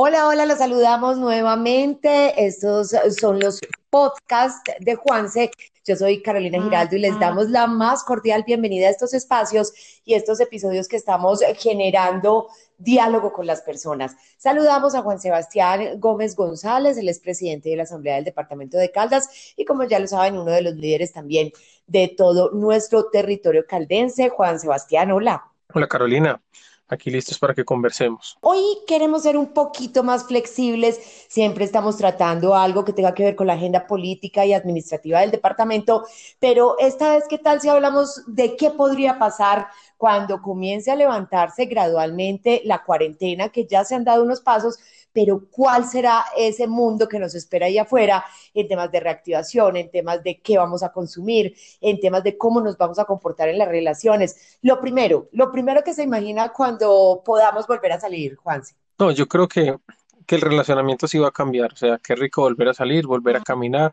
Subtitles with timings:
[0.00, 2.46] Hola, hola, los saludamos nuevamente.
[2.46, 3.58] Estos son los
[3.90, 5.50] podcasts de Juanse.
[5.84, 9.72] Yo soy Carolina Giraldo y les damos la más cordial bienvenida a estos espacios
[10.04, 14.14] y estos episodios que estamos generando diálogo con las personas.
[14.36, 19.52] Saludamos a Juan Sebastián Gómez González, el expresidente de la Asamblea del Departamento de Caldas
[19.56, 21.50] y como ya lo saben, uno de los líderes también
[21.88, 24.28] de todo nuestro territorio caldense.
[24.28, 25.42] Juan Sebastián, hola.
[25.74, 26.40] Hola Carolina
[26.88, 28.36] aquí listos para que conversemos.
[28.40, 30.98] Hoy queremos ser un poquito más flexibles,
[31.28, 35.30] siempre estamos tratando algo que tenga que ver con la agenda política y administrativa del
[35.30, 36.06] departamento,
[36.38, 41.66] pero esta vez, ¿qué tal si hablamos de qué podría pasar cuando comience a levantarse
[41.66, 44.78] gradualmente la cuarentena, que ya se han dado unos pasos,
[45.12, 49.90] pero cuál será ese mundo que nos espera ahí afuera en temas de reactivación, en
[49.90, 53.58] temas de qué vamos a consumir, en temas de cómo nos vamos a comportar en
[53.58, 54.58] las relaciones.
[54.62, 56.77] Lo primero, lo primero que se imagina cuando
[57.24, 58.74] podamos volver a salir, Juanse.
[58.98, 59.76] No, yo creo que,
[60.26, 63.36] que el relacionamiento sí va a cambiar, o sea, qué rico volver a salir, volver
[63.36, 63.92] a caminar,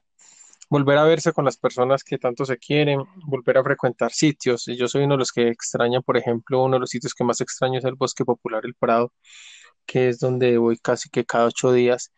[0.70, 4.66] volver a verse con las personas que tanto se quieren, volver a frecuentar sitios.
[4.66, 7.42] Yo soy uno de los que extraña, por ejemplo, uno de los sitios que más
[7.42, 9.12] extraño es el Bosque Popular El Prado
[9.86, 12.12] que es donde voy casi que cada ocho días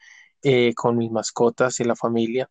[0.44, 2.50] eh, con mis mascotas y la familia.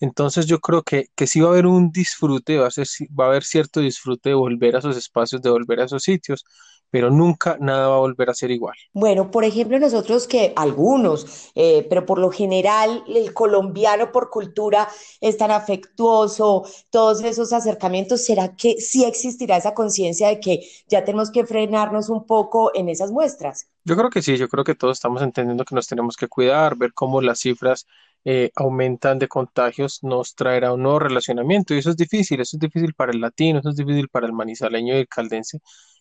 [0.00, 2.86] Entonces yo creo que, que sí va a haber un disfrute, va a, ser,
[3.18, 6.44] va a haber cierto disfrute de volver a esos espacios, de volver a esos sitios,
[6.90, 8.74] pero nunca nada va a volver a ser igual.
[8.92, 14.88] Bueno, por ejemplo, nosotros que algunos, eh, pero por lo general el colombiano por cultura
[15.20, 21.04] es tan afectuoso, todos esos acercamientos, ¿será que sí existirá esa conciencia de que ya
[21.04, 23.68] tenemos que frenarnos un poco en esas muestras?
[23.84, 26.76] Yo creo que sí, yo creo que todos estamos entendiendo que nos tenemos que cuidar,
[26.76, 27.86] ver cómo las cifras
[28.24, 32.60] eh, aumentan de contagios nos traerá un nuevo relacionamiento y eso es difícil, eso es
[32.60, 35.60] difícil para el latino, eso es difícil para el manizaleño y el caldense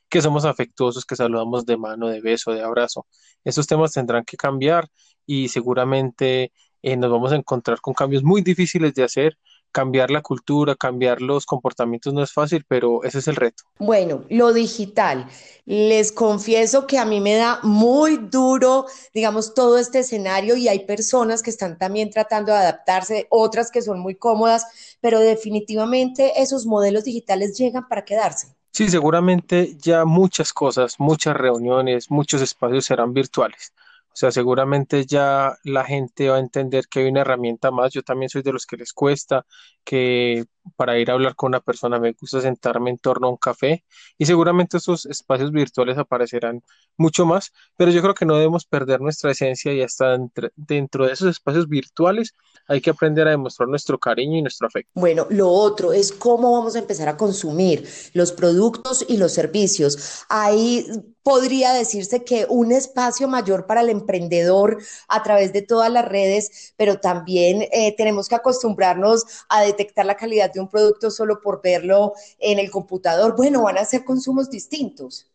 [0.09, 3.05] que somos afectuosos, que saludamos de mano, de beso, de abrazo.
[3.43, 4.87] Esos temas tendrán que cambiar
[5.25, 9.37] y seguramente eh, nos vamos a encontrar con cambios muy difíciles de hacer.
[9.69, 13.63] Cambiar la cultura, cambiar los comportamientos no es fácil, pero ese es el reto.
[13.79, 15.27] Bueno, lo digital.
[15.65, 20.85] Les confieso que a mí me da muy duro, digamos, todo este escenario y hay
[20.85, 26.65] personas que están también tratando de adaptarse, otras que son muy cómodas, pero definitivamente esos
[26.65, 28.56] modelos digitales llegan para quedarse.
[28.77, 33.73] Sí, seguramente ya muchas cosas, muchas reuniones, muchos espacios serán virtuales.
[34.13, 37.91] O sea, seguramente ya la gente va a entender que hay una herramienta más.
[37.91, 39.47] Yo también soy de los que les cuesta,
[39.83, 40.45] que
[40.75, 43.83] para ir a hablar con una persona me gusta sentarme en torno a un café
[44.17, 46.63] y seguramente esos espacios virtuales aparecerán
[46.97, 50.17] mucho más, pero yo creo que no debemos perder nuestra esencia y hasta
[50.55, 52.33] dentro de esos espacios virtuales
[52.67, 54.91] hay que aprender a demostrar nuestro cariño y nuestro afecto.
[54.95, 60.25] Bueno, lo otro es cómo vamos a empezar a consumir los productos y los servicios.
[60.29, 60.85] Ahí
[61.27, 64.77] podría decirse que un espacio mayor para el emprendedor
[65.09, 70.15] a través de todas las redes, pero también eh, tenemos que acostumbrarnos a detectar la
[70.15, 73.35] calidad un producto solo por verlo en el computador.
[73.35, 75.29] Bueno, van a ser consumos distintos.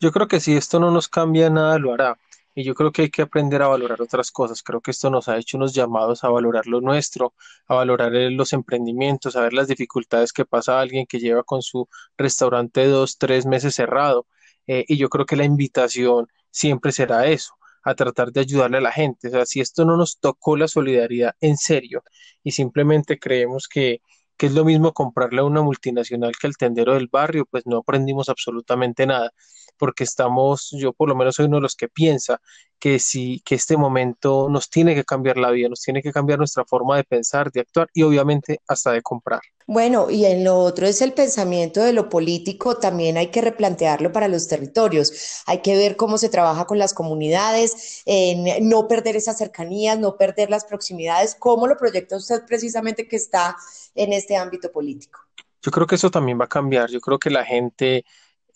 [0.00, 2.18] Yo creo que si esto no nos cambia nada, lo hará.
[2.54, 4.62] Y yo creo que hay que aprender a valorar otras cosas.
[4.62, 7.34] Creo que esto nos ha hecho unos llamados a valorar lo nuestro,
[7.66, 11.88] a valorar los emprendimientos, a ver las dificultades que pasa alguien que lleva con su
[12.16, 14.26] restaurante dos, tres meses cerrado.
[14.66, 18.82] Eh, y yo creo que la invitación siempre será eso, a tratar de ayudarle a
[18.82, 19.28] la gente.
[19.28, 22.04] O sea, si esto no nos tocó la solidaridad en serio
[22.44, 24.00] y simplemente creemos que,
[24.36, 27.78] que es lo mismo comprarle a una multinacional que al tendero del barrio, pues no
[27.78, 29.32] aprendimos absolutamente nada
[29.76, 32.40] porque estamos, yo por lo menos soy uno de los que piensa
[32.78, 36.38] que sí, que este momento nos tiene que cambiar la vida, nos tiene que cambiar
[36.38, 39.40] nuestra forma de pensar, de actuar y obviamente hasta de comprar.
[39.66, 44.12] Bueno, y en lo otro es el pensamiento de lo político, también hay que replantearlo
[44.12, 45.42] para los territorios.
[45.46, 50.18] Hay que ver cómo se trabaja con las comunidades, en no perder esas cercanías, no
[50.18, 51.34] perder las proximidades.
[51.38, 53.56] ¿Cómo lo proyecta usted precisamente que está
[53.94, 55.20] en este ámbito político?
[55.62, 56.90] Yo creo que eso también va a cambiar.
[56.90, 58.04] Yo creo que la gente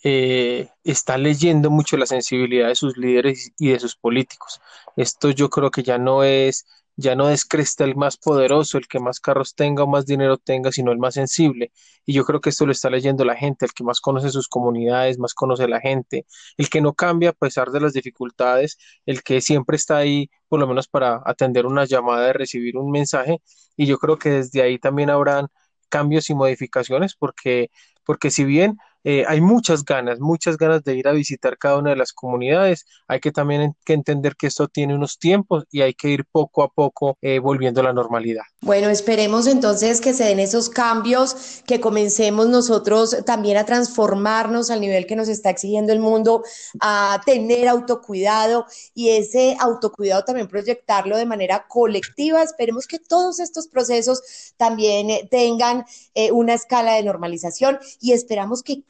[0.05, 4.61] eh, está leyendo mucho la sensibilidad de sus líderes y de sus políticos.
[4.97, 8.89] Esto yo creo que ya no es, ya no es cresta el más poderoso, el
[8.89, 11.73] que más carros tenga o más dinero tenga, sino el más sensible.
[12.07, 14.49] Y yo creo que esto lo está leyendo la gente, el que más conoce sus
[14.49, 16.27] comunidades, más conoce la gente,
[16.57, 20.61] el que no cambia a pesar de las dificultades, el que siempre está ahí, por
[20.61, 23.41] lo menos para atender una llamada, de recibir un mensaje.
[23.77, 25.49] Y yo creo que desde ahí también habrán
[25.89, 27.71] cambios y modificaciones porque,
[28.05, 28.77] porque si bien
[29.11, 32.85] eh, hay muchas ganas, muchas ganas de ir a visitar cada una de las comunidades.
[33.07, 36.63] Hay que también que entender que esto tiene unos tiempos y hay que ir poco
[36.63, 38.43] a poco eh, volviendo a la normalidad.
[38.61, 44.83] Bueno, esperemos entonces que se den esos cambios, que comencemos nosotros también a transformarnos al
[44.83, 46.43] nivel que nos está exigiendo el mundo,
[46.79, 52.43] a tener autocuidado y ese autocuidado también proyectarlo de manera colectiva.
[52.43, 58.83] Esperemos que todos estos procesos también tengan eh, una escala de normalización y esperamos que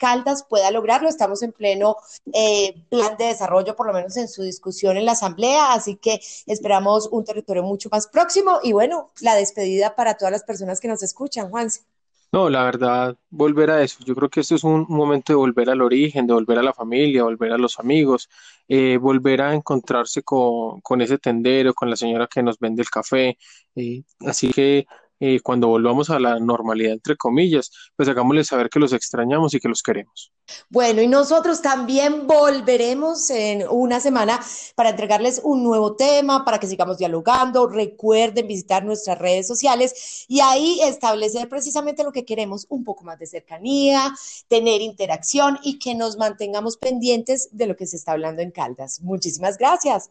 [0.48, 1.08] Pueda lograrlo.
[1.08, 1.96] Estamos en pleno
[2.32, 6.20] eh, plan de desarrollo, por lo menos en su discusión en la Asamblea, así que
[6.46, 10.88] esperamos un territorio mucho más próximo y bueno, la despedida para todas las personas que
[10.88, 11.82] nos escuchan, Juanse.
[12.30, 14.04] No, la verdad, volver a eso.
[14.04, 16.74] Yo creo que esto es un momento de volver al origen, de volver a la
[16.74, 18.28] familia, volver a los amigos,
[18.68, 22.90] eh, volver a encontrarse con, con, ese tendero, con la señora que nos vende el
[22.90, 23.38] café.
[23.74, 24.86] Eh, así que
[25.20, 29.60] eh, cuando volvamos a la normalidad, entre comillas, pues hagámosles saber que los extrañamos y
[29.60, 30.32] que los queremos.
[30.70, 34.40] Bueno, y nosotros también volveremos en una semana
[34.74, 37.66] para entregarles un nuevo tema, para que sigamos dialogando.
[37.66, 43.18] Recuerden visitar nuestras redes sociales y ahí establecer precisamente lo que queremos, un poco más
[43.18, 44.14] de cercanía,
[44.48, 49.00] tener interacción y que nos mantengamos pendientes de lo que se está hablando en Caldas.
[49.00, 50.10] Muchísimas gracias.